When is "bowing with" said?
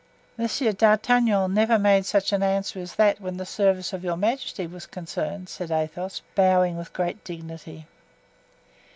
6.33-6.91